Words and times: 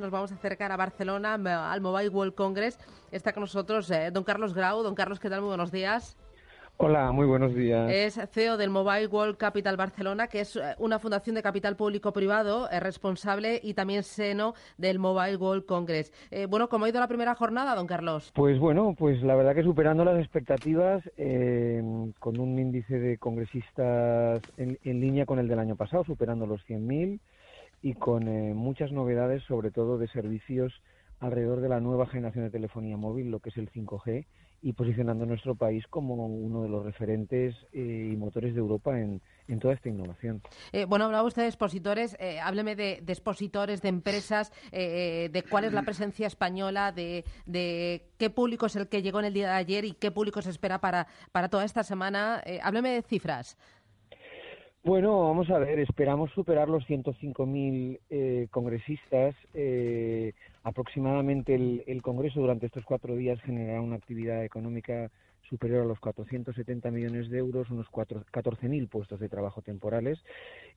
Nos 0.00 0.10
vamos 0.10 0.32
a 0.32 0.34
acercar 0.34 0.72
a 0.72 0.76
Barcelona, 0.76 1.34
al 1.34 1.80
Mobile 1.80 2.08
World 2.08 2.34
Congress. 2.34 2.78
Está 3.12 3.32
con 3.32 3.42
nosotros 3.42 3.88
eh, 3.92 4.10
don 4.10 4.24
Carlos 4.24 4.52
Grau. 4.52 4.82
Don 4.82 4.96
Carlos, 4.96 5.20
¿qué 5.20 5.30
tal? 5.30 5.40
Muy 5.40 5.48
buenos 5.48 5.70
días. 5.70 6.16
Hola, 6.78 7.12
muy 7.12 7.26
buenos 7.26 7.54
días. 7.54 7.88
Es 7.88 8.18
CEO 8.32 8.56
del 8.56 8.70
Mobile 8.70 9.06
World 9.06 9.36
Capital 9.36 9.76
Barcelona, 9.76 10.26
que 10.26 10.40
es 10.40 10.56
eh, 10.56 10.74
una 10.78 10.98
fundación 10.98 11.36
de 11.36 11.42
capital 11.42 11.76
público-privado, 11.76 12.68
es 12.68 12.82
responsable 12.82 13.60
y 13.62 13.74
también 13.74 14.02
seno 14.02 14.54
del 14.78 14.98
Mobile 14.98 15.36
World 15.36 15.64
Congress. 15.64 16.12
Eh, 16.32 16.46
bueno, 16.46 16.68
¿cómo 16.68 16.86
ha 16.86 16.88
ido 16.88 16.98
la 16.98 17.06
primera 17.06 17.36
jornada, 17.36 17.76
don 17.76 17.86
Carlos? 17.86 18.32
Pues 18.34 18.58
bueno, 18.58 18.96
pues 18.98 19.22
la 19.22 19.36
verdad 19.36 19.54
que 19.54 19.62
superando 19.62 20.04
las 20.04 20.18
expectativas, 20.18 21.08
eh, 21.16 21.80
con 22.18 22.40
un 22.40 22.58
índice 22.58 22.98
de 22.98 23.18
congresistas 23.18 24.42
en, 24.56 24.76
en, 24.82 25.00
línea 25.00 25.24
con 25.24 25.38
el 25.38 25.46
del 25.46 25.60
año 25.60 25.76
pasado, 25.76 26.02
superando 26.02 26.44
los 26.44 26.60
100.000 26.66 27.20
y 27.84 27.92
con 27.92 28.24
muchas 28.56 28.92
novedades, 28.92 29.42
sobre 29.42 29.70
todo 29.70 29.98
de 29.98 30.08
servicios 30.08 30.72
alrededor 31.20 31.60
de 31.60 31.68
la 31.68 31.80
nueva 31.80 32.06
generación 32.06 32.44
de 32.44 32.50
telefonía 32.50 32.96
móvil, 32.96 33.30
lo 33.30 33.40
que 33.40 33.50
es 33.50 33.58
el 33.58 33.70
5G 33.70 34.24
y 34.62 34.72
posicionando 34.72 35.26
nuestro 35.26 35.54
país 35.54 35.86
como 35.88 36.14
uno 36.14 36.62
de 36.62 36.70
los 36.70 36.82
referentes 36.82 37.54
eh, 37.74 38.10
y 38.10 38.16
motores 38.16 38.54
de 38.54 38.60
Europa 38.60 38.98
en, 38.98 39.20
en 39.48 39.58
toda 39.58 39.74
esta 39.74 39.90
innovación. 39.90 40.40
Eh, 40.72 40.86
bueno, 40.86 41.04
hablaba 41.04 41.24
usted 41.24 41.42
de 41.42 41.48
expositores, 41.48 42.16
eh, 42.18 42.40
hábleme 42.40 42.74
de, 42.74 43.02
de, 43.02 43.12
expositores, 43.12 43.82
de 43.82 43.90
empresas, 43.90 44.50
eh, 44.72 45.28
de 45.30 45.42
cuál 45.42 45.64
es 45.64 45.74
la 45.74 45.82
presencia 45.82 46.26
española, 46.26 46.90
de, 46.90 47.26
de, 47.44 48.08
qué 48.16 48.30
público 48.30 48.64
es 48.64 48.76
el 48.76 48.88
que 48.88 49.02
llegó 49.02 49.18
en 49.18 49.26
el 49.26 49.34
día 49.34 49.48
de 49.48 49.56
ayer 49.56 49.84
y 49.84 49.92
qué 49.92 50.10
público 50.10 50.40
se 50.40 50.48
espera 50.48 50.80
para, 50.80 51.06
para 51.32 51.50
toda 51.50 51.66
esta 51.66 51.84
semana. 51.84 52.42
hábleme 52.62 52.92
de 52.92 53.02
cifras. 53.02 53.58
Bueno, 54.84 55.22
vamos 55.22 55.48
a 55.48 55.58
ver, 55.58 55.78
esperamos 55.78 56.30
superar 56.32 56.68
los 56.68 56.84
105.000 56.86 58.00
eh, 58.10 58.48
congresistas. 58.50 59.34
Eh, 59.54 60.34
aproximadamente 60.62 61.54
el, 61.54 61.84
el, 61.86 62.02
Congreso 62.02 62.40
durante 62.40 62.66
estos 62.66 62.84
cuatro 62.84 63.16
días 63.16 63.40
generará 63.40 63.80
una 63.80 63.96
actividad 63.96 64.44
económica 64.44 65.10
superior 65.48 65.82
a 65.82 65.86
los 65.86 65.98
470 66.00 66.90
millones 66.90 67.30
de 67.30 67.38
euros, 67.38 67.70
unos 67.70 67.86
14.000 67.86 68.88
puestos 68.90 69.20
de 69.20 69.30
trabajo 69.30 69.62
temporales 69.62 70.22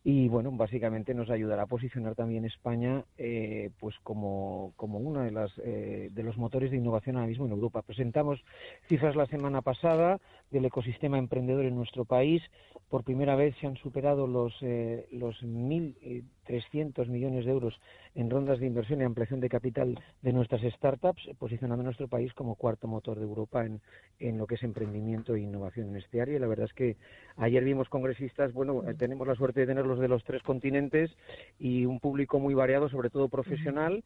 y 0.10 0.30
bueno, 0.30 0.54
básicamente 0.54 1.14
nos 1.14 1.30
ayudará 1.30 1.64
a 1.64 1.66
posicionar 1.66 2.16
también 2.16 2.46
España 2.46 3.04
eh, 3.18 3.72
pues 3.78 3.94
como, 4.04 4.72
como 4.78 5.00
uno 5.00 5.24
de, 5.24 5.32
las, 5.32 5.52
eh, 5.58 6.08
de 6.14 6.24
los 6.24 6.38
motores 6.38 6.72
de 6.72 6.78
innovación 6.78 7.18
ahora 7.18 7.28
mismo 7.28 7.46
en 7.46 7.52
Europa. 7.52 7.82
Presentamos 7.82 8.40
cifras 8.88 9.18
la 9.18 9.26
semana 9.26 9.62
pasada 9.62 10.22
del 10.50 10.64
ecosistema 10.64 11.18
emprendedor 11.18 11.66
en 11.66 11.76
nuestro 11.76 12.06
país. 12.06 12.42
Por 12.88 13.04
primera 13.04 13.36
vez 13.36 13.54
se 13.60 13.68
han 13.68 13.76
superado 13.76 14.28
los, 14.28 14.56
eh, 14.62 15.10
los 15.12 15.44
1.300 15.44 17.10
millones 17.10 17.44
de 17.44 17.52
euros 17.52 17.78
en 18.16 18.30
rondas 18.30 18.62
de 18.62 18.66
inversión 18.66 19.02
y 19.02 19.04
ampliación 19.04 19.42
de 19.42 19.50
capital 19.50 20.00
de 20.22 20.32
nuestras 20.32 20.62
startups, 20.62 21.30
posicionando 21.38 21.82
a 21.82 21.84
nuestro 21.84 22.08
país 22.08 22.34
como 22.34 22.56
cuarto 22.56 22.88
motor 22.88 23.18
de 23.18 23.26
Europa 23.26 23.66
en, 23.66 23.82
en 24.20 24.38
lo 24.38 24.48
que 24.48 24.56
es 24.56 24.64
emprendimiento 24.64 25.36
e 25.36 25.42
innovación 25.42 25.90
en 25.90 25.98
este 25.98 26.22
área. 26.22 26.38
Y 26.38 26.40
la 26.40 26.48
verdad 26.48 26.68
es 26.68 26.74
que 26.74 26.96
ayer 27.36 27.62
vimos 27.66 27.90
congresistas, 27.90 28.54
bueno, 28.54 28.84
tenemos 28.98 29.28
la 29.28 29.36
suerte 29.36 29.60
de 29.60 29.68
tenerlos 29.68 29.97
de 30.00 30.08
los 30.08 30.24
tres 30.24 30.44
continentes 30.44 31.12
y 31.60 31.86
un 31.86 32.00
público 32.00 32.40
muy 32.40 32.54
variado, 32.54 32.90
sobre 32.90 33.10
todo 33.10 33.30
profesional. 33.30 34.04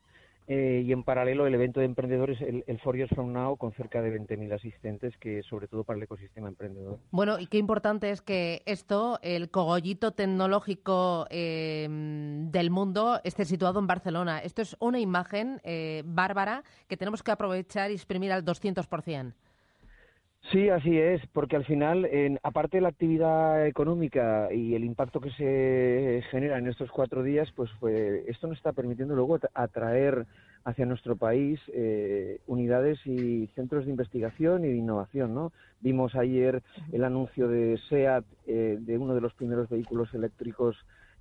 Eh, 0.47 0.83
y 0.85 0.91
en 0.91 1.03
paralelo 1.03 1.45
el 1.47 1.53
evento 1.53 1.79
de 1.79 1.85
emprendedores, 1.85 2.41
el, 2.41 2.63
el 2.67 2.79
Four 2.79 3.07
From 3.09 3.31
Now, 3.31 3.57
con 3.57 3.71
cerca 3.73 4.01
de 4.01 4.19
20.000 4.19 4.53
asistentes, 4.53 5.15
que 5.17 5.43
sobre 5.43 5.67
todo 5.67 5.83
para 5.83 5.97
el 5.97 6.03
ecosistema 6.03 6.49
emprendedor. 6.49 6.97
Bueno, 7.11 7.39
y 7.39 7.47
qué 7.47 7.57
importante 7.57 8.09
es 8.09 8.21
que 8.21 8.61
esto, 8.65 9.19
el 9.21 9.49
cogollito 9.49 10.11
tecnológico 10.11 11.27
eh, 11.29 11.87
del 11.89 12.69
mundo, 12.69 13.21
esté 13.23 13.45
situado 13.45 13.79
en 13.79 13.87
Barcelona. 13.87 14.39
Esto 14.39 14.61
es 14.61 14.75
una 14.79 14.99
imagen 14.99 15.61
eh, 15.63 16.03
bárbara 16.05 16.63
que 16.87 16.97
tenemos 16.97 17.23
que 17.23 17.31
aprovechar 17.31 17.91
y 17.91 17.93
exprimir 17.93 18.33
al 18.33 18.43
200%. 18.43 19.33
Sí, 20.49 20.69
así 20.69 20.97
es, 20.97 21.21
porque 21.33 21.55
al 21.55 21.65
final, 21.65 22.03
en, 22.05 22.39
aparte 22.41 22.77
de 22.77 22.81
la 22.81 22.89
actividad 22.89 23.65
económica 23.67 24.51
y 24.51 24.73
el 24.73 24.83
impacto 24.83 25.21
que 25.21 25.29
se 25.31 26.23
genera 26.29 26.57
en 26.57 26.67
estos 26.67 26.89
cuatro 26.91 27.21
días, 27.21 27.51
pues, 27.55 27.69
pues 27.79 28.23
esto 28.27 28.47
nos 28.47 28.57
está 28.57 28.73
permitiendo 28.73 29.15
luego 29.15 29.39
atraer 29.53 30.25
hacia 30.63 30.85
nuestro 30.85 31.15
país 31.15 31.59
eh, 31.73 32.39
unidades 32.47 32.99
y 33.05 33.47
centros 33.55 33.85
de 33.85 33.91
investigación 33.91 34.65
y 34.65 34.69
de 34.69 34.77
innovación, 34.77 35.33
¿no? 35.33 35.51
Vimos 35.79 36.15
ayer 36.15 36.61
el 36.91 37.03
anuncio 37.03 37.47
de 37.47 37.79
SEAT 37.89 38.25
eh, 38.47 38.77
de 38.79 38.97
uno 38.97 39.13
de 39.13 39.21
los 39.21 39.33
primeros 39.33 39.69
vehículos 39.69 40.13
eléctricos 40.13 40.75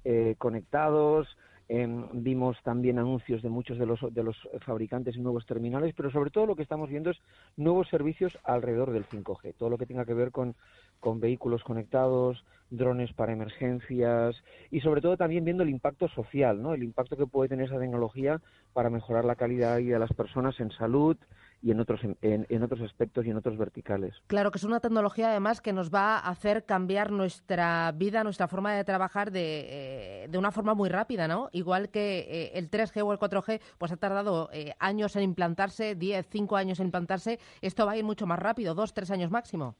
eh, 0.05 0.35
conectados, 0.39 1.29
eh, 1.73 1.87
vimos 2.15 2.57
también 2.65 2.99
anuncios 2.99 3.43
de 3.43 3.49
muchos 3.49 3.79
de 3.79 3.87
los, 3.87 4.01
de 4.13 4.25
los 4.25 4.37
fabricantes 4.67 5.15
y 5.15 5.21
nuevos 5.21 5.47
terminales, 5.47 5.95
pero 5.97 6.11
sobre 6.11 6.31
todo 6.31 6.47
lo 6.47 6.57
que 6.57 6.65
estamos 6.65 6.91
viendo 6.91 7.11
es 7.11 7.19
nuevos 7.57 7.89
servicios 7.89 8.37
alrededor 8.43 8.91
del 8.91 9.07
5G, 9.07 9.55
todo 9.57 9.71
lo 9.71 9.79
que 9.79 9.87
tenga 9.87 10.05
que 10.05 10.13
ver 10.13 10.33
con, 10.33 10.57
con 10.99 11.21
vehículos 11.21 11.63
conectados, 11.63 12.45
drones 12.71 13.13
para 13.13 13.33
emergencias 13.33 14.35
y 14.73 14.81
sobre 14.81 15.01
todo 15.01 15.17
también 15.17 15.45
viendo 15.45 15.63
el 15.63 15.69
impacto 15.69 16.09
social, 16.09 16.61
¿no? 16.61 16.75
el 16.75 16.83
impacto 16.83 17.17
que 17.17 17.29
puede 17.29 17.49
tener 17.49 17.67
esa 17.67 17.79
tecnología 17.79 18.41
para 18.73 18.91
mejorar 18.91 19.25
la 19.25 19.37
calidad 19.37 19.77
de 19.77 19.83
vida 19.83 19.95
de 19.95 20.01
las 20.01 20.13
personas 20.13 20.59
en 20.59 20.73
salud, 20.73 21.17
y 21.63 21.71
en 21.71 21.81
otros, 21.81 22.01
en, 22.05 22.47
en, 22.49 22.63
otros 22.63 22.81
aspectos 22.81 23.27
y 23.27 23.31
en 23.31 23.37
otros 23.37 23.59
verticales. 23.59 24.15
Claro 24.27 24.51
que 24.51 24.59
es 24.59 24.65
una 24.65 24.81
tecnología 24.81 25.31
además 25.31 25.61
que 25.61 25.73
nos 25.73 25.93
va 25.93 26.19
a 26.19 26.31
hacer 26.31 26.65
cambiar 26.65 27.11
nuestra 27.11 27.93
vida, 27.93 28.25
nuestra 28.25 28.49
forma 28.49 28.75
de 28.75 28.85
trabajar 28.85 29.31
de, 29.31 30.25
eh, 30.25 30.29
de 30.29 30.39
una 30.39 30.53
forma 30.53 30.75
muy 30.75 30.89
rápida, 30.89 31.29
¿no? 31.29 31.49
Igual 31.53 31.91
que 31.91 32.21
eh, 32.21 32.51
el 32.55 32.71
3G 32.71 33.03
o 33.05 33.13
el 33.13 33.19
4G, 33.19 33.61
pues 33.79 33.93
ha 33.93 33.97
tardado 33.97 34.49
eh, 34.53 34.73
años 34.79 35.17
en 35.17 35.23
implantarse, 35.23 35.95
10, 35.95 36.27
5 36.31 36.57
años 36.57 36.81
en 36.81 36.87
implantarse, 36.87 37.39
esto 37.61 37.87
va 37.87 37.93
a 37.93 37.97
ir 37.97 38.05
mucho 38.05 38.27
más 38.27 38.39
rápido, 38.39 38.75
2, 38.75 38.95
3 38.95 39.11
años 39.11 39.31
máximo. 39.31 39.77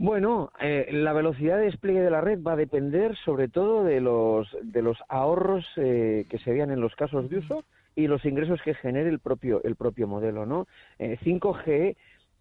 Bueno, 0.00 0.52
eh, 0.60 0.86
la 0.92 1.12
velocidad 1.12 1.56
de 1.58 1.64
despliegue 1.64 2.00
de 2.00 2.10
la 2.10 2.20
red 2.20 2.40
va 2.40 2.52
a 2.52 2.56
depender 2.56 3.16
sobre 3.24 3.48
todo 3.48 3.82
de 3.82 4.00
los, 4.00 4.48
de 4.62 4.80
los 4.80 4.96
ahorros 5.08 5.66
eh, 5.76 6.24
que 6.30 6.38
se 6.38 6.52
vean 6.52 6.70
en 6.70 6.80
los 6.80 6.94
casos 6.94 7.28
de 7.28 7.38
uso 7.38 7.64
y 7.98 8.06
los 8.06 8.24
ingresos 8.24 8.62
que 8.62 8.74
genere 8.74 9.08
el 9.08 9.18
propio, 9.18 9.60
el 9.64 9.74
propio 9.74 10.06
modelo, 10.06 10.46
¿no? 10.46 10.68
Eh, 11.00 11.18
5G 11.24 11.96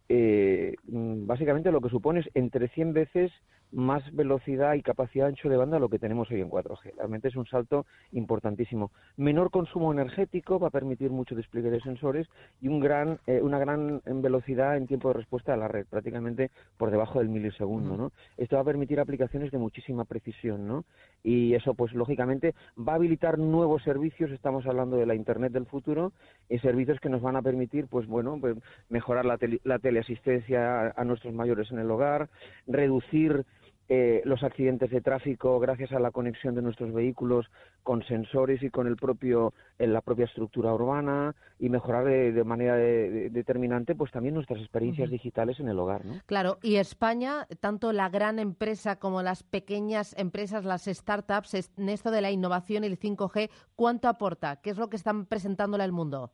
eh, 0.08 0.76
básicamente 0.86 1.72
lo 1.72 1.82
que 1.82 1.90
supone 1.90 2.20
es 2.20 2.30
entre 2.36 2.68
100 2.68 2.94
veces 2.94 3.32
más 3.72 4.04
velocidad 4.14 4.74
y 4.76 4.82
capacidad 4.82 5.28
ancho 5.28 5.50
de 5.50 5.58
banda 5.58 5.80
lo 5.80 5.90
que 5.90 6.00
tenemos 6.00 6.30
hoy 6.32 6.42
en 6.42 6.50
4G. 6.50 6.96
Realmente 6.96 7.28
es 7.28 7.36
un 7.36 7.46
salto 7.46 7.86
importantísimo. 8.12 8.92
Menor 9.18 9.52
consumo 9.52 9.92
energético 9.92 10.60
va 10.60 10.68
a 10.68 10.72
permitir 10.72 11.12
mucho 11.12 11.36
despliegue 11.36 11.70
de 11.70 11.82
sensores 11.82 12.28
y 12.62 12.68
un 12.68 12.80
gran, 12.80 13.20
eh, 13.28 13.42
una 13.42 13.60
gran 13.60 14.02
velocidad 14.06 14.78
en 14.78 14.88
tiempo 14.88 15.10
de 15.10 15.16
respuesta 15.16 15.54
a 15.54 15.58
la 15.58 15.68
red, 15.68 15.86
prácticamente 15.86 16.52
por 16.78 16.92
debajo 16.92 17.20
del 17.20 17.30
milisegundo. 17.30 17.98
¿no? 17.98 18.12
Esto 18.38 18.56
va 18.56 18.62
a 18.62 18.66
permitir 18.66 19.00
aplicaciones 19.00 19.52
de 19.52 19.58
muchísima 19.58 20.06
precisión 20.06 20.68
¿no? 20.68 20.86
y 21.24 21.54
eso, 21.54 21.74
pues 21.74 21.94
lógicamente, 21.94 22.56
va 22.78 22.94
a 22.94 22.96
habilitar 22.96 23.38
nuevos 23.38 23.84
servicios. 23.84 24.32
Estamos 24.32 24.66
hablando 24.66 24.98
de 24.98 25.06
la 25.06 25.16
Internet 25.16 25.52
del 25.52 25.66
futuro 25.66 26.14
y 26.50 26.60
servicios 26.60 27.00
que 27.00 27.10
nos 27.10 27.22
van 27.22 27.36
a 27.36 27.42
permitir, 27.42 27.88
pues 27.88 28.08
bueno, 28.08 28.38
pues, 28.40 28.56
mejorar 28.90 29.26
la, 29.26 29.38
tele, 29.38 29.60
la 29.64 29.80
teleasistencia 29.80 30.88
a, 30.88 30.94
a 30.96 31.04
nuestros 31.04 31.34
mayores 31.34 31.72
en 31.72 31.80
el 31.80 31.92
hogar, 31.92 32.30
reducir 32.66 33.46
eh, 33.90 34.22
los 34.26 34.44
accidentes 34.44 34.92
de 34.92 35.02
tráfico 35.02 35.60
gracias 35.60 35.92
a 35.94 36.00
la 36.00 36.12
conexión 36.12 36.56
de 36.56 36.62
nuestros 36.62 36.94
vehículos 36.94 37.46
con 37.84 38.04
sensores 38.04 38.62
y 38.62 38.70
con 38.70 38.86
el 38.86 38.98
propio 38.98 39.54
en 39.80 39.94
la 39.94 40.02
propia 40.02 40.26
estructura 40.26 40.74
urbana 40.74 41.36
y 41.58 41.70
mejorar 41.70 42.06
de, 42.06 42.34
de 42.34 42.44
manera 42.44 42.76
de, 42.76 43.10
de, 43.10 43.30
determinante 43.30 43.96
pues 43.96 44.12
también 44.12 44.36
nuestras 44.36 44.60
experiencias 44.60 45.08
uh 45.08 45.10
-huh. 45.10 45.14
digitales 45.14 45.60
en 45.60 45.70
el 45.70 45.80
hogar 45.80 46.06
¿no? 46.06 46.20
claro 46.26 46.58
y 46.62 46.76
España 46.76 47.48
tanto 47.62 47.94
la 47.94 48.10
gran 48.10 48.40
empresa 48.40 48.98
como 48.98 49.22
las 49.22 49.44
pequeñas 49.44 50.16
empresas 50.18 50.66
las 50.66 50.86
startups 50.86 51.54
en 51.78 51.90
esto 51.90 52.12
de 52.12 52.22
la 52.22 52.32
innovación 52.32 52.84
y 52.84 52.88
el 52.88 53.00
5G 53.00 53.50
cuánto 53.76 54.10
aporta 54.10 54.58
qué 54.58 54.70
es 54.70 54.78
lo 54.78 54.90
que 54.90 54.98
están 54.98 55.26
presentándole 55.26 55.84
al 55.84 55.94
mundo 55.94 56.32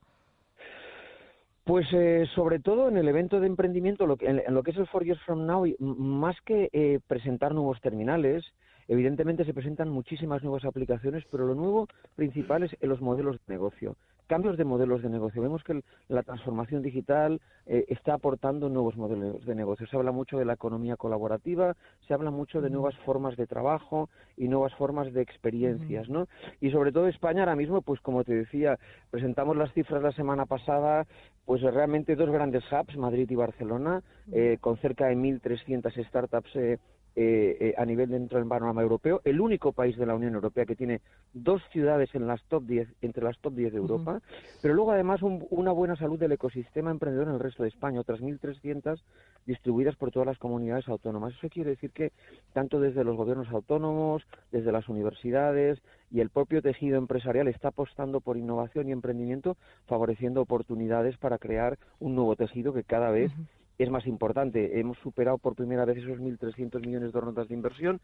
pues 1.63 1.87
eh, 1.93 2.25
sobre 2.35 2.59
todo 2.59 2.89
en 2.89 2.97
el 2.97 3.07
evento 3.07 3.39
de 3.39 3.47
emprendimiento, 3.47 4.05
lo 4.05 4.17
que, 4.17 4.27
en, 4.27 4.41
en, 4.45 4.53
lo 4.53 4.63
que 4.63 4.71
es 4.71 4.77
el 4.77 4.87
Four 4.87 5.05
Years 5.05 5.21
From 5.21 5.45
Now, 5.45 5.65
más 5.79 6.35
que 6.45 6.69
eh, 6.73 6.99
presentar 7.07 7.53
nuevos 7.53 7.79
terminales, 7.79 8.43
evidentemente 8.87 9.45
se 9.45 9.53
presentan 9.53 9.89
muchísimas 9.89 10.43
nuevas 10.43 10.65
aplicaciones, 10.65 11.23
pero 11.31 11.45
lo 11.47 11.55
nuevo 11.55 11.87
principal 12.15 12.63
es 12.63 12.75
en 12.81 12.89
los 12.89 13.01
modelos 13.01 13.37
de 13.37 13.53
negocio. 13.53 13.95
Cambios 14.27 14.57
de 14.57 14.65
modelos 14.65 15.01
de 15.01 15.09
negocio. 15.09 15.41
Vemos 15.41 15.63
que 15.63 15.83
la 16.07 16.23
transformación 16.23 16.81
digital 16.81 17.41
eh, 17.65 17.85
está 17.89 18.15
aportando 18.15 18.69
nuevos 18.69 18.97
modelos 18.97 19.45
de 19.45 19.55
negocio. 19.55 19.87
Se 19.87 19.95
habla 19.95 20.11
mucho 20.11 20.37
de 20.37 20.45
la 20.45 20.53
economía 20.53 20.95
colaborativa, 20.95 21.75
se 22.07 22.13
habla 22.13 22.31
mucho 22.31 22.61
de 22.61 22.69
nuevas 22.69 22.95
formas 23.05 23.37
de 23.37 23.47
trabajo 23.47 24.09
y 24.37 24.47
nuevas 24.47 24.73
formas 24.75 25.13
de 25.13 25.21
experiencias, 25.21 26.09
¿no? 26.09 26.27
Y 26.61 26.71
sobre 26.71 26.91
todo 26.91 27.07
España 27.07 27.41
ahora 27.41 27.55
mismo, 27.55 27.81
pues 27.81 27.99
como 28.01 28.23
te 28.23 28.33
decía, 28.33 28.79
presentamos 29.11 29.55
las 29.57 29.73
cifras 29.73 30.01
la 30.01 30.11
semana 30.11 30.45
pasada, 30.45 31.05
pues 31.45 31.61
realmente 31.61 32.15
dos 32.15 32.29
grandes 32.29 32.63
hubs, 32.71 32.97
Madrid 32.97 33.29
y 33.29 33.35
Barcelona, 33.35 34.01
eh, 34.31 34.57
con 34.59 34.77
cerca 34.77 35.07
de 35.07 35.15
1.300 35.15 36.07
startups 36.07 36.55
eh, 36.55 36.79
eh, 37.15 37.57
eh, 37.59 37.73
a 37.77 37.85
nivel 37.85 38.09
dentro 38.09 38.39
del 38.39 38.47
panorama 38.47 38.81
europeo, 38.81 39.21
el 39.23 39.39
único 39.39 39.71
país 39.71 39.95
de 39.97 40.05
la 40.07 40.15
Unión 40.15 40.33
Europea 40.33 40.65
que 40.65 40.75
tiene 40.75 41.01
dos 41.31 41.61
ciudades 41.71 42.09
en 42.15 42.25
las 42.25 42.43
top 42.45 42.63
10, 42.65 42.87
entre 43.01 43.23
las 43.23 43.37
top 43.37 43.53
10 43.53 43.71
de 43.71 43.77
Europa, 43.77 44.19
pero 44.63 44.73
luego 44.73 44.91
además 44.91 45.21
una 45.21 45.71
buena 45.71 45.95
salud 45.95 46.17
del 46.17 46.31
ecosistema 46.31 46.89
emprendedor 46.89 47.27
en 47.27 47.35
el 47.35 47.39
resto 47.39 47.61
de 47.61 47.69
España, 47.69 47.99
otras 47.99 48.19
1.300 48.19 48.99
distribuidas 49.45 49.95
por 49.95 50.09
todas 50.09 50.25
las 50.25 50.39
comunidades 50.39 50.87
autónomas. 50.87 51.35
Eso 51.35 51.49
quiere 51.49 51.71
decir 51.71 51.91
que 51.91 52.11
tanto 52.51 52.79
desde 52.79 53.03
los 53.03 53.15
gobiernos 53.15 53.49
autónomos, 53.49 54.23
desde 54.51 54.71
las 54.71 54.89
universidades 54.89 55.79
y 56.09 56.19
el 56.19 56.31
propio 56.31 56.63
tejido 56.63 56.97
empresarial 56.97 57.47
está 57.47 57.67
apostando 57.67 58.21
por 58.21 58.37
innovación 58.37 58.87
y 58.87 58.91
emprendimiento, 58.91 59.55
favoreciendo 59.85 60.41
oportunidades 60.41 61.17
para 61.17 61.37
crear 61.37 61.77
un 61.99 62.15
nuevo 62.15 62.35
tejido 62.35 62.73
que 62.73 62.83
cada 62.83 63.11
vez 63.11 63.31
es 63.77 63.89
más 63.89 64.05
importante. 64.07 64.79
Hemos 64.79 64.97
superado 64.99 65.37
por 65.37 65.55
primera 65.55 65.85
vez 65.85 65.97
esos 65.97 66.19
1.300 66.19 66.85
millones 66.85 67.13
de 67.13 67.19
rondas 67.19 67.47
de 67.47 67.55
inversión, 67.55 67.99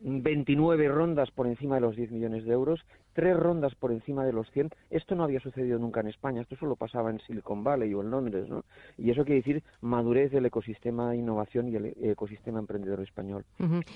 29 0.00 0.88
rondas 0.88 1.30
por 1.30 1.46
encima 1.46 1.76
de 1.76 1.80
los 1.82 1.96
10 1.96 2.10
millones 2.10 2.44
de 2.44 2.52
euros, 2.52 2.80
tres 3.12 3.36
rondas 3.36 3.74
por 3.74 3.92
encima 3.92 4.24
de 4.24 4.32
los 4.32 4.50
100. 4.50 4.70
Esto 4.90 5.14
no 5.14 5.24
había 5.24 5.40
sucedido 5.40 5.78
nunca 5.78 6.00
en 6.00 6.08
España, 6.08 6.42
esto 6.42 6.56
solo 6.56 6.76
pasaba 6.76 7.10
en 7.10 7.20
Silicon 7.20 7.62
Valley 7.62 7.94
o 7.94 8.00
en 8.00 8.10
Londres, 8.10 8.48
¿no? 8.48 8.64
Y 8.98 9.10
eso 9.10 9.24
quiere 9.24 9.40
decir 9.40 9.62
madurez 9.80 10.32
del 10.32 10.46
ecosistema 10.46 11.10
de 11.10 11.18
innovación 11.18 11.68
y 11.68 11.76
el 11.76 11.94
ecosistema 12.02 12.58
emprendedor 12.58 13.00
español. 13.00 13.44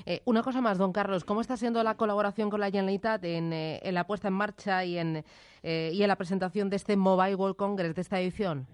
Eh, 0.05 0.23
una 0.25 0.43
cosa 0.43 0.61
más, 0.61 0.79
don 0.79 0.93
Carlos, 0.93 1.25
¿cómo 1.25 1.41
está 1.41 1.57
siendo 1.57 1.83
la 1.83 1.97
colaboración 1.97 2.51
con 2.51 2.61
la 2.61 2.71
Generalitat 2.71 3.25
en, 3.25 3.53
eh, 3.53 3.81
en 3.83 3.95
la 3.95 4.07
puesta 4.07 4.29
en 4.29 4.35
marcha 4.35 4.85
y 4.85 4.99
en, 4.99 5.25
eh, 5.63 5.91
y 5.93 6.03
en 6.03 6.09
la 6.09 6.17
presentación 6.17 6.71
de 6.71 6.77
este 6.77 6.97
Mobile 6.97 7.35
World 7.35 7.57
Congress, 7.57 7.95
de 7.95 8.03
esta 8.03 8.21
edición? 8.21 8.67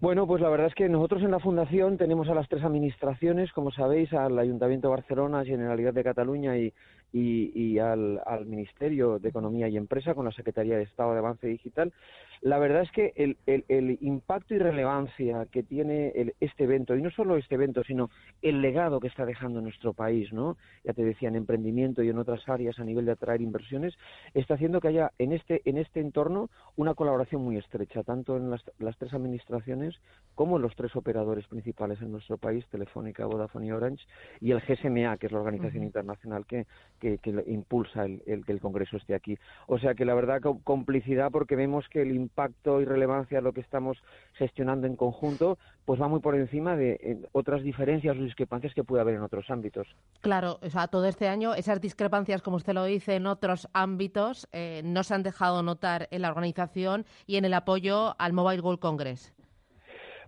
Bueno, 0.00 0.26
pues 0.26 0.40
la 0.40 0.48
verdad 0.48 0.68
es 0.68 0.74
que 0.74 0.88
nosotros 0.88 1.22
en 1.22 1.30
la 1.30 1.40
Fundación 1.40 1.98
tenemos 1.98 2.26
a 2.30 2.34
las 2.34 2.48
tres 2.48 2.64
administraciones, 2.64 3.52
como 3.52 3.70
sabéis, 3.70 4.10
al 4.14 4.38
Ayuntamiento 4.38 4.88
de 4.88 4.96
Barcelona, 4.96 5.44
Generalidad 5.44 5.92
de 5.92 6.02
Cataluña 6.02 6.54
y, 6.56 7.78
al, 7.78 8.18
al, 8.24 8.46
Ministerio 8.46 9.18
de 9.18 9.28
Economía 9.28 9.68
y 9.68 9.76
Empresa 9.76 10.14
con 10.14 10.24
la 10.24 10.32
Secretaría 10.32 10.78
de 10.78 10.84
Estado 10.84 11.12
de 11.12 11.18
Avance 11.18 11.46
Digital. 11.46 11.92
La 12.42 12.58
verdad 12.58 12.82
es 12.82 12.90
que 12.92 13.12
el, 13.16 13.36
el, 13.46 13.98
impacto 14.00 14.54
y 14.54 14.58
relevancia 14.58 15.46
que 15.52 15.62
tiene 15.62 16.32
este 16.40 16.64
evento, 16.64 16.96
y 16.96 17.02
no 17.02 17.10
solo 17.10 17.36
este 17.36 17.56
evento, 17.56 17.84
sino 17.84 18.08
el 18.40 18.62
legado 18.62 18.98
que 18.98 19.08
está 19.08 19.26
dejando 19.26 19.60
nuestro 19.60 19.92
país, 19.92 20.32
¿no? 20.32 20.56
ya 20.84 20.94
te 20.94 21.04
decía, 21.04 21.28
en 21.28 21.36
emprendimiento 21.36 22.02
y 22.02 22.08
en 22.08 22.18
otras 22.18 22.48
áreas 22.48 22.78
a 22.78 22.84
nivel 22.84 23.04
de 23.04 23.12
atraer 23.12 23.42
inversiones, 23.42 23.94
está 24.32 24.54
haciendo 24.54 24.80
que 24.80 24.88
haya 24.88 25.12
en 25.18 25.32
este, 25.32 25.60
en 25.66 25.76
este 25.76 26.00
entorno 26.00 26.48
una 26.76 26.94
colaboración 26.94 27.42
muy 27.42 27.58
estrecha, 27.58 28.02
tanto 28.04 28.38
en 28.38 28.50
las, 28.50 28.62
las 28.78 28.96
tres 28.96 29.12
administraciones 29.12 30.00
como 30.34 30.56
en 30.56 30.62
los 30.62 30.74
tres 30.76 30.96
operadores 30.96 31.46
principales 31.46 32.00
en 32.00 32.10
nuestro 32.10 32.38
país, 32.38 32.64
Telefónica, 32.70 33.26
Vodafone 33.26 33.66
y 33.66 33.72
Orange, 33.72 34.06
y 34.40 34.52
el 34.52 34.60
GSMA, 34.60 35.18
que 35.18 35.26
es 35.26 35.32
la 35.32 35.40
organización 35.40 35.84
internacional 35.84 36.46
que, 36.46 36.66
que, 37.00 37.18
impulsa 37.46 38.06
el, 38.06 38.22
que 38.46 38.52
el 38.52 38.60
Congreso 38.60 38.96
esté 38.96 39.14
aquí. 39.14 39.36
O 39.66 39.78
sea 39.78 39.94
que 39.94 40.06
la 40.06 40.14
verdad 40.14 40.40
complicidad 40.64 41.30
porque 41.30 41.56
vemos 41.56 41.86
que 41.90 42.02
el 42.02 42.29
impacto 42.30 42.80
y 42.80 42.84
relevancia 42.84 43.38
de 43.38 43.42
lo 43.42 43.52
que 43.52 43.60
estamos 43.60 43.98
gestionando 44.34 44.86
en 44.86 44.96
conjunto 44.96 45.58
pues 45.84 46.00
va 46.00 46.08
muy 46.08 46.20
por 46.20 46.36
encima 46.36 46.76
de 46.76 47.28
otras 47.32 47.62
diferencias 47.62 48.16
o 48.16 48.22
discrepancias 48.22 48.72
que 48.74 48.84
puede 48.84 49.00
haber 49.00 49.16
en 49.16 49.22
otros 49.22 49.50
ámbitos. 49.50 49.88
Claro, 50.20 50.60
o 50.62 50.70
sea, 50.70 50.86
todo 50.86 51.06
este 51.06 51.26
año 51.26 51.54
esas 51.54 51.80
discrepancias, 51.80 52.42
como 52.42 52.56
usted 52.58 52.74
lo 52.74 52.84
dice, 52.84 53.16
en 53.16 53.26
otros 53.26 53.68
ámbitos 53.72 54.48
eh, 54.52 54.82
no 54.84 55.02
se 55.02 55.14
han 55.14 55.24
dejado 55.24 55.62
notar 55.62 56.06
en 56.12 56.22
la 56.22 56.28
organización 56.28 57.06
y 57.26 57.36
en 57.36 57.44
el 57.44 57.54
apoyo 57.54 58.14
al 58.20 58.32
Mobile 58.32 58.60
World 58.60 58.78
Congress. 58.78 59.34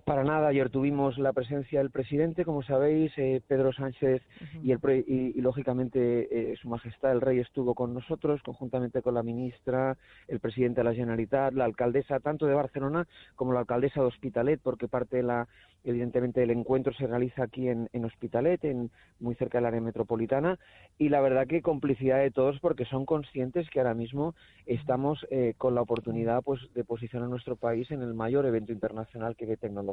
Para 0.04 0.24
nada, 0.24 0.48
ayer 0.48 0.68
tuvimos 0.68 1.16
la 1.16 1.32
presencia 1.32 1.78
del 1.78 1.90
presidente, 1.90 2.44
como 2.44 2.62
sabéis, 2.62 3.12
eh, 3.18 3.40
Pedro 3.46 3.72
Sánchez, 3.72 4.20
y, 4.60 4.72
el, 4.72 4.80
y, 5.06 5.40
lógicamente 5.40 6.52
eh, 6.52 6.56
Su 6.60 6.68
Majestad 6.68 7.12
el 7.12 7.20
Rey 7.20 7.38
estuvo 7.38 7.74
con 7.74 7.94
nosotros, 7.94 8.42
conjuntamente 8.42 9.00
con 9.00 9.14
la 9.14 9.22
ministra, 9.22 9.96
el 10.26 10.40
presidente 10.40 10.80
de 10.80 10.84
la 10.84 10.94
Generalitat, 10.94 11.52
la 11.54 11.66
alcaldesa 11.66 12.18
tanto 12.18 12.46
de 12.46 12.54
Barcelona 12.54 13.06
como 13.36 13.52
la 13.52 13.60
alcaldesa 13.60 14.00
de 14.00 14.06
Hospitalet, 14.06 14.60
porque 14.60 14.88
parte 14.88 15.18
de 15.18 15.22
la 15.22 15.46
Evidentemente 15.84 16.42
el 16.42 16.50
encuentro 16.50 16.92
se 16.92 17.06
realiza 17.06 17.42
aquí 17.42 17.68
en, 17.68 17.88
Hospitalet, 18.04 18.64
en, 18.64 18.90
muy 19.18 19.34
cerca 19.34 19.58
del 19.58 19.66
área 19.66 19.80
metropolitana, 19.80 20.58
y 20.96 21.08
la 21.08 21.20
verdad 21.20 21.46
que 21.46 21.60
complicidad 21.60 22.18
de 22.18 22.30
todos 22.30 22.60
porque 22.60 22.84
son 22.84 23.04
conscientes 23.04 23.68
que 23.68 23.80
ahora 23.80 23.94
mismo 23.94 24.34
estamos 24.66 25.26
eh, 25.30 25.54
con 25.58 25.74
la 25.74 25.82
oportunidad 25.82 26.42
pues, 26.42 26.60
de 26.74 26.84
posicionar 26.84 27.26
a 27.26 27.30
nuestro 27.30 27.56
país 27.56 27.90
en 27.90 28.02
el 28.02 28.14
mayor 28.14 28.46
evento 28.46 28.72
internacional 28.72 29.34
que 29.34 29.52
tecnología. 29.56 29.91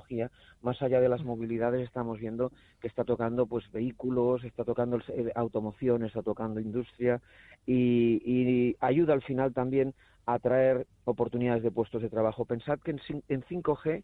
Más 0.62 0.82
allá 0.82 1.00
de 1.02 1.10
las 1.10 1.24
movilidades 1.24 1.82
estamos 1.82 2.20
viendo 2.20 2.52
que 2.82 2.88
está 2.88 3.04
tocando 3.04 3.46
pues 3.46 3.72
vehículos, 3.72 4.44
está 4.44 4.64
tocando 4.64 5.00
automoción, 5.36 6.04
está 6.04 6.22
tocando 6.22 6.60
industria 6.60 7.22
y, 7.66 8.76
ayuda 8.80 9.14
al 9.14 9.22
final 9.22 9.54
también 9.54 9.94
a 10.26 10.40
traer 10.40 10.86
oportunidades 11.06 11.64
de 11.64 11.72
puestos 11.72 12.02
de 12.02 12.10
trabajo. 12.10 12.46
Pensad 12.46 12.80
que 12.80 12.92
en, 12.92 13.02
en 13.30 13.44
5G 13.44 14.04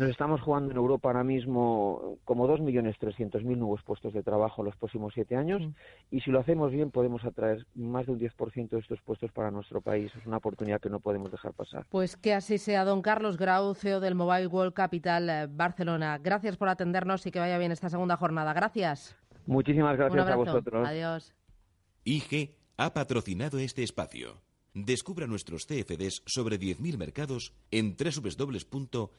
nos 0.00 0.08
estamos 0.10 0.40
jugando 0.40 0.70
en 0.70 0.78
Europa 0.78 1.10
ahora 1.10 1.22
mismo 1.22 2.16
como 2.24 2.48
2.300.000 2.48 3.42
nuevos 3.42 3.82
puestos 3.82 4.14
de 4.14 4.22
trabajo 4.22 4.62
en 4.62 4.66
los 4.66 4.76
próximos 4.76 5.12
siete 5.12 5.36
años 5.36 5.62
y 6.10 6.20
si 6.20 6.30
lo 6.30 6.40
hacemos 6.40 6.72
bien 6.72 6.90
podemos 6.90 7.22
atraer 7.24 7.66
más 7.74 8.06
de 8.06 8.12
un 8.12 8.18
10% 8.18 8.70
de 8.70 8.78
estos 8.78 9.00
puestos 9.02 9.30
para 9.30 9.50
nuestro 9.50 9.82
país. 9.82 10.10
Es 10.18 10.26
una 10.26 10.38
oportunidad 10.38 10.80
que 10.80 10.88
no 10.88 11.00
podemos 11.00 11.30
dejar 11.30 11.52
pasar. 11.52 11.84
Pues 11.90 12.16
que 12.16 12.32
así 12.32 12.56
sea, 12.56 12.84
don 12.84 13.02
Carlos 13.02 13.36
Grau, 13.36 13.74
CEO 13.74 14.00
del 14.00 14.14
Mobile 14.14 14.46
World 14.46 14.72
Capital 14.72 15.28
eh, 15.28 15.46
Barcelona. 15.50 16.18
Gracias 16.18 16.56
por 16.56 16.70
atendernos 16.70 17.26
y 17.26 17.30
que 17.30 17.38
vaya 17.38 17.58
bien 17.58 17.70
esta 17.70 17.90
segunda 17.90 18.16
jornada. 18.16 18.54
Gracias. 18.54 19.16
Muchísimas 19.46 19.98
gracias 19.98 20.28
a 20.28 20.36
vosotros. 20.36 20.88
Adiós. 20.88 21.34
IG 22.04 22.56
ha 22.78 22.94
patrocinado 22.94 23.58
este 23.58 23.82
espacio. 23.82 24.49
Descubra 24.74 25.26
nuestros 25.26 25.66
CFDs 25.66 26.22
sobre 26.26 26.58
10.000 26.58 26.96
mercados 26.96 27.52
en 27.70 27.96
www.ig.com. 27.96 29.10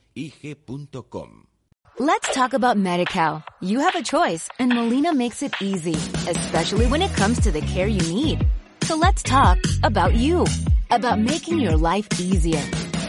Let's 1.99 2.33
talk 2.33 2.53
about 2.53 2.77
MediCal. 2.77 3.43
You 3.59 3.79
have 3.81 3.95
a 3.95 4.01
choice 4.01 4.49
and 4.59 4.73
Molina 4.73 5.13
makes 5.13 5.43
it 5.43 5.53
easy, 5.61 5.95
especially 6.29 6.87
when 6.87 7.01
it 7.01 7.13
comes 7.15 7.41
to 7.41 7.51
the 7.51 7.61
care 7.61 7.87
you 7.87 8.01
need. 8.13 8.47
So 8.83 8.95
let's 8.95 9.21
talk 9.21 9.57
about 9.83 10.15
you, 10.15 10.45
about 10.89 11.19
making 11.19 11.59
your 11.59 11.75
life 11.75 12.07
easier, 12.19 12.63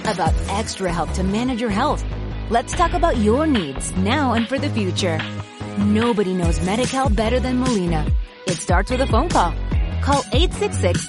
about 0.04 0.34
extra 0.48 0.92
help 0.92 1.12
to 1.12 1.22
manage 1.22 1.60
your 1.60 1.70
health. 1.70 2.04
Let's 2.50 2.72
talk 2.74 2.92
about 2.92 3.16
your 3.18 3.46
needs 3.46 3.96
now 3.96 4.34
and 4.34 4.48
for 4.48 4.58
the 4.58 4.68
future. 4.68 5.18
Nobody 5.78 6.34
knows 6.34 6.58
MediCal 6.58 7.14
better 7.14 7.40
than 7.40 7.60
Molina. 7.60 8.04
It 8.46 8.56
starts 8.58 8.90
with 8.90 9.00
a 9.00 9.06
phone 9.06 9.28
call. 9.28 9.54
Call 10.02 10.22
866 10.32 11.08